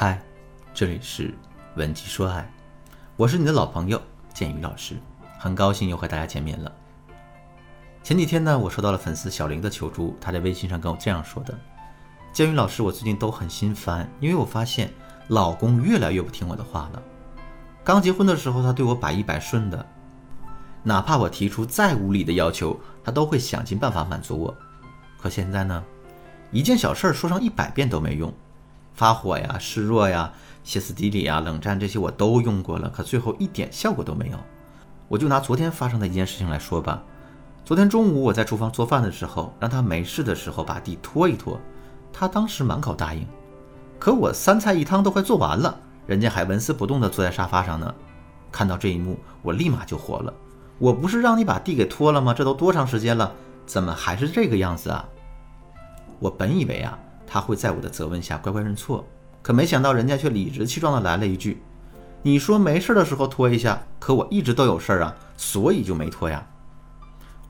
[0.00, 0.16] 嗨，
[0.72, 1.34] 这里是
[1.74, 2.48] 文姬说爱，
[3.16, 4.00] 我是你的老朋友
[4.32, 4.94] 建宇老师，
[5.40, 6.72] 很高兴又和大家见面了。
[8.04, 11.52] 前几天呢，我收到了粉丝小玲的求助，她在微信上跟我这样说的
[12.32, 14.88] ：“建宇老师，我最近都很心烦，因为我发现
[15.26, 17.02] 老公越来越不听我的话了。
[17.82, 19.84] 刚结婚的时候，他对我百依百顺的，
[20.84, 24.56] 哪怕我提出再无理的要求，他都会想尽办法满足我。
[25.20, 25.82] 可现在呢，
[26.52, 28.32] 一件小事说上一百遍都没用。”
[28.98, 30.32] 发火呀、示弱呀、
[30.64, 34.36] 歇斯底里啊、冷战这些我都用过了，可最后一点效果都没有。
[35.06, 37.00] 我就拿昨天发生的一件事情来说吧。
[37.64, 41.60] 昨天中午我在厨房做饭的时候，让他没事的时候把地拖一拖，
[42.12, 43.24] 他当时满口答应。
[44.00, 47.94] 可我三菜一汤都快做完了，人家还纹丝不动地坐在沙发上呢。
[48.50, 50.34] 看到这一幕，我立马就火了。
[50.78, 52.34] 我不是让你把地给拖了吗？
[52.34, 53.32] 这都多长时间了，
[53.64, 55.08] 怎么还是这个样子啊？
[56.18, 56.98] 我本以为啊。
[57.28, 59.06] 他会在我的责问下乖乖认错，
[59.42, 61.62] 可没想到人家却理直气壮地来了一句
[62.22, 66.46] ：“你说没事的时候拖一下，可我一直都有事儿啊，所以就没拖呀。”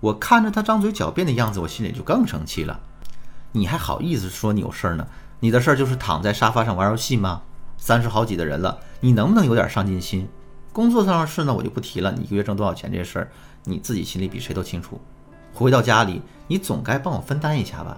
[0.01, 2.81] 我看着他张嘴狡辩的样子，我心里就更生气了。
[3.53, 5.07] 你还好意思说你有事儿呢？
[5.41, 7.43] 你的事儿就是躺在沙发上玩游戏吗？
[7.77, 10.29] 三十好几的人了，你能不能有点上进心？
[10.73, 12.13] 工作上的事呢，我就不提了。
[12.13, 13.31] 你一个月挣多少钱这事儿，
[13.65, 15.01] 你自己心里比谁都清楚。
[15.55, 17.97] 回到家里，你总该帮我分担一下吧。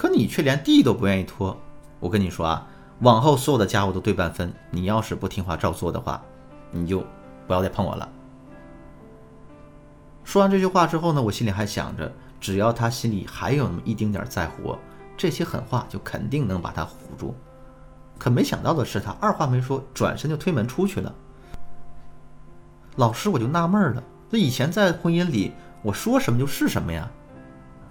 [0.00, 1.54] 可你却连地都不愿意拖，
[1.98, 2.66] 我跟你说啊，
[3.00, 4.50] 往后所有的家务都对半分。
[4.70, 6.22] 你要是不听话照做的话，
[6.70, 7.04] 你就
[7.46, 8.08] 不要再碰我了。
[10.24, 14.78] 说完这句话之后呢，我心里还想着，只要他心里还有那么一丁点在乎我，
[15.18, 17.34] 这些狠话就肯定能把他唬住。
[18.16, 21.14] 可没想到的是，他二话没说，转身就推门出去了。
[22.96, 27.06] 老师，我就纳闷了，这以前在婚姻里，我说什么就是什么呀？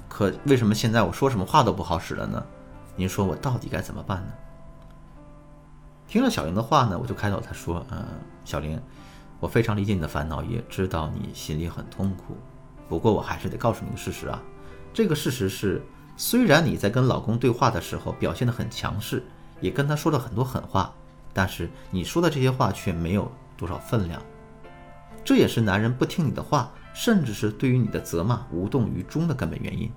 [0.09, 2.43] 可为什么现在我说什么话都不好使了呢？
[2.95, 4.33] 您说我到底该怎么办呢？
[6.07, 8.03] 听了小玲的话呢，我就开导她说：“嗯，
[8.43, 8.81] 小玲，
[9.39, 12.35] 我非常理解你的烦恼，也知道你心里很痛苦。
[12.89, 14.41] 不过我还是得告诉你个事实啊，
[14.91, 15.81] 这个事实是，
[16.17, 19.23] 虽然你在跟老公对话的时候表现得很强势，
[19.61, 20.91] 也跟他说了很多狠话，
[21.31, 24.19] 但是你说的这些话却没有多少分量。
[25.23, 29.89] 这也是男人不听你的话，甚至是对于你的责骂无动于衷的根本原因。”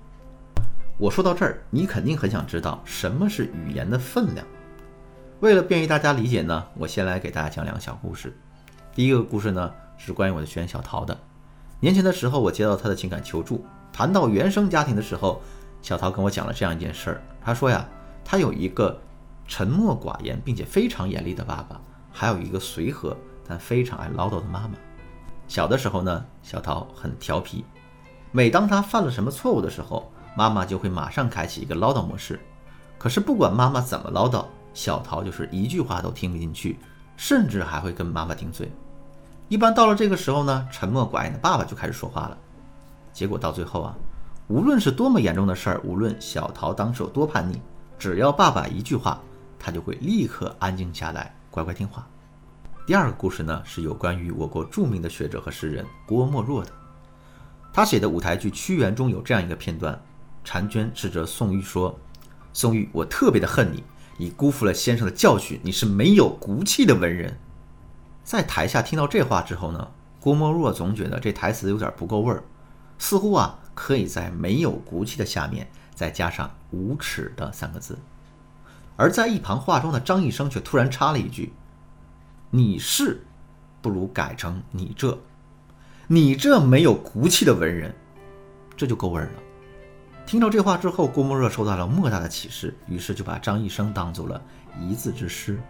[0.99, 4.45] 我说到这儿，你肯定很想知道什么是语言的分量。
[5.39, 8.37] 为了便于大家理解呢，我先来给大家讲两个小故事。
[8.93, 11.17] 第一个故事呢是关于我的学员小桃的。
[11.79, 15.41] 年前的时候，我接到她的情感求助，谈到原生家庭的时候，
[15.81, 17.23] 小桃跟我讲了这样一件事儿。
[17.41, 17.83] 她说呀，
[18.23, 19.01] 她有一个
[19.47, 23.17] 沉默寡言并且非常严厉的爸爸，还有一个随和
[23.47, 24.75] 但非常爱唠叨的妈妈。
[25.47, 27.65] 小的时候呢，小桃很调皮，
[28.31, 32.39] 每当她犯了什么错误的时候，妈妈就会马上开启一个唠叨模式，
[32.97, 36.79] 可是不管妈妈怎么唠叨，小桃就是一句话都听不进去，
[37.15, 38.71] 甚至还会跟妈妈顶嘴。
[39.47, 42.37] 一般到了这个时候呢，沉默寡言的爸爸就开始说话了。
[43.11, 43.95] 结果到最后啊，
[44.47, 47.61] 无论是多么严重的事儿，无论小桃当时有多叛逆，
[47.99, 49.21] 只要爸爸一句话，
[49.59, 52.07] 他就会立刻安静下来，乖乖听话。
[52.87, 56.71] 第二个故事呢，是有关于我国著名的学者和诗人郭沫若的，
[57.71, 60.01] 他写的舞台剧《屈原》中有这样一个片段。
[60.45, 61.99] 婵娟指着宋玉说
[62.53, 63.83] ：“宋玉，我特别的恨你，
[64.17, 67.37] 你辜负了先生的教训，你是没有骨气的文人。”
[68.23, 72.43] 在台下听到这话之后呢，郭沫若总觉得这台词有点不够味儿，
[72.97, 77.97] 似乎啊可以在“没有骨气”的下面再加上“无耻”的三个字。
[78.95, 81.51] 而在一旁化妆的张医生却突然插了一句
[82.51, 83.25] ：“你是，
[83.81, 85.17] 不如改成你这，
[86.07, 87.95] 你这没有骨气的文人，
[88.77, 89.31] 这就够味儿了。”
[90.25, 94.41] 听到这话之后，郭沫若受到了莫大的启示，于是就把张一生当做了
[94.79, 95.61] 一字之师。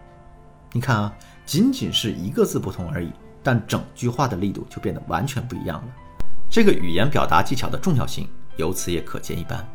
[0.72, 3.12] 你看啊，仅仅是一个字不同而已，
[3.42, 5.94] 但整句话的力度就变得完全不一样了。
[6.48, 9.66] 这个语言表达技巧的重要性由此也可见一斑。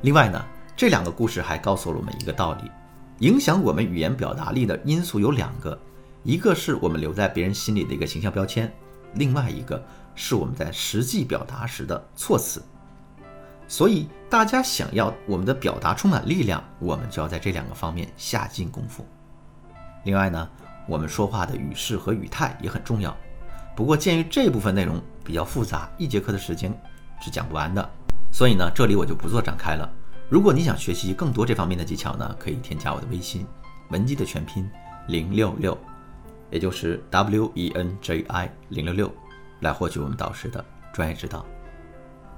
[0.00, 0.42] 另外呢，
[0.74, 2.70] 这两个故事还告诉了我们一个道理：
[3.18, 5.78] 影响我们语言表达力的因素有两个，
[6.22, 8.72] 一个是我们留在别人心里的一个形象标签，
[9.14, 9.82] 另外一个
[10.14, 12.62] 是我们在实际表达时的措辞。
[13.68, 19.04] 所以，大家想要我们的表达充满力量，我们就要在这两个方面下尽功夫。
[20.04, 20.48] 另外呢，
[20.86, 23.14] 我们说话的语势和语态也很重要。
[23.74, 26.72] 不过，鉴于这部分内容比较复杂，一节课的时间
[27.20, 27.90] 是讲不完的，
[28.30, 29.90] 所以呢，这里我就不做展开了。
[30.28, 33.44] 如果你想学习更多这方面的技巧呢，可以添加我的微信
[33.90, 34.70] “文姬”的全拼
[35.08, 35.76] 零六六，
[36.50, 39.12] 也就是 W E N J I 零六六，
[39.60, 41.44] 来获取我们导师的专业指导。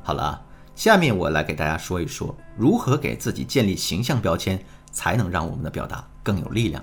[0.02, 0.42] 好了啊。
[0.78, 4.56] 下面我来给大家说一说，如何给自己建立形象标签，
[4.92, 6.80] 才能让我们的表达更有力量。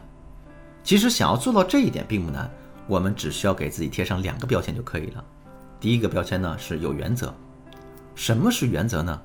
[0.83, 2.51] 其实想要做到这一点并不难，
[2.87, 5.23] 我们只需要给自己贴上两个标签就可以了。
[5.79, 7.33] 第一个标签呢是有原则。
[8.15, 9.17] 什么是原则呢？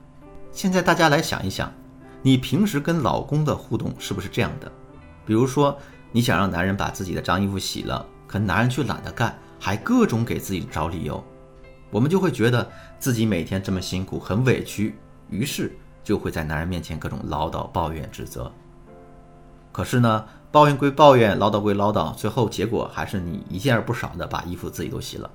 [0.52, 1.73] 现在大家来想一想，
[2.23, 4.70] 你平时跟老公的互动是不是这样的？
[5.26, 5.76] 比如说，
[6.12, 11.20] 你想让男人把自己的脏衣服洗了，可男人却懒得干，还各种给自己找理由，
[11.90, 14.96] 我们就会觉得自己每天这么辛苦，很委屈，
[15.28, 18.50] 于是就会在男人面前各种唠叨、抱怨、指责。
[19.72, 25.31] 可是呢，抱怨归抱怨，唠叨归唠叨，最后结果还是你一件而不少的把衣服自己都洗了。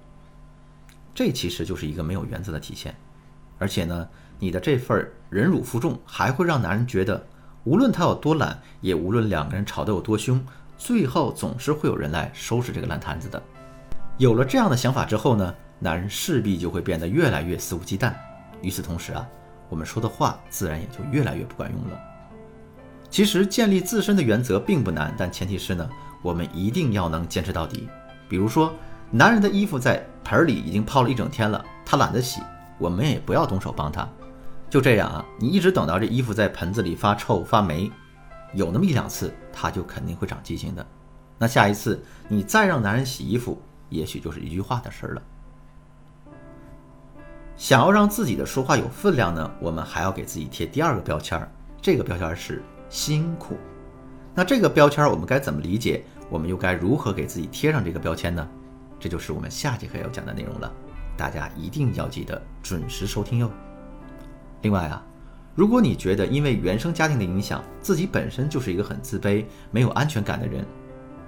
[1.13, 2.95] 这其实就是一个没有原则的体现。
[3.57, 4.07] 而且呢，
[4.37, 7.25] 你的这份忍辱负重还会让男人觉得，
[7.63, 10.45] 无论他有多懒，也无论两个人吵得有多凶，
[10.77, 13.41] 最后总是会有人来收拾这个烂摊子的。
[14.17, 18.13] 有了这样的想法之后呢，男人势必就会变得越来越肆无忌惮。
[18.61, 19.27] 与此同时啊，
[19.69, 21.99] 我们说的话自然也就越来越不管用了。
[23.09, 25.89] 其实建立自身的原则并不难，但前提是呢，
[26.21, 27.87] 我们一定要能坚持到底。
[28.27, 28.73] 比如说，
[29.11, 32.41] 男人的衣服在盆里已经泡了一整天了，他懒得洗。
[32.77, 34.09] 我们也不要动手帮他，
[34.69, 37.89] 就这样啊，你一直等到这衣服在盆子里发臭发霉，
[38.53, 40.85] 有那么一两次，他就肯定会长记性的。
[41.37, 45.21] 那下一次你再让男人洗衣服，也许就是一句话的事儿了。
[47.57, 51.49] 想要让自己的说话有分量呢，我们还要给自己贴第二个标签儿，
[51.81, 53.55] 这个标签是辛苦。
[54.33, 56.03] 那这个标签我们该怎么理解？
[56.29, 58.45] 我们又该如何给自己贴上这个标签呢？
[58.99, 60.71] 这就是我们下节课要讲的内容了。
[61.15, 63.49] 大家一定要记得准时收听哟。
[64.61, 65.01] 另外啊，
[65.53, 70.65] 如果你觉得因为原生家庭的影响，自己本身就是一个很自卑、没有安全感的人，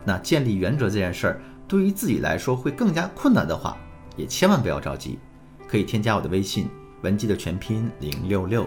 [0.03, 3.77] 那建立原则这件事儿对于自己来说会更加困难的话，
[4.18, 5.19] 也千万不要着急，
[5.67, 6.69] 可以添加我的微信
[7.01, 8.65] 文姬的全拼零六六，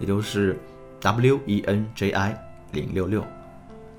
[0.00, 0.58] 也就是
[1.00, 2.36] W E N J I
[2.72, 3.24] 零六六，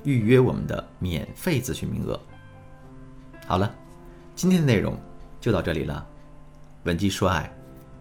[0.04, 2.20] 预约我们的免费咨询名额。
[3.48, 3.74] 好了，
[4.36, 4.96] 今天的内容
[5.40, 6.06] 就到这里了。
[6.84, 7.52] 文姬说爱，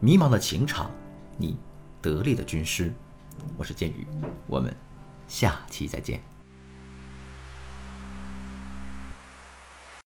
[0.00, 0.90] 迷茫的情场，
[1.36, 1.56] 你
[2.02, 2.92] 得力的军师，
[3.56, 4.06] 我是剑宇，
[4.46, 4.74] 我们
[5.28, 6.29] 下期再见。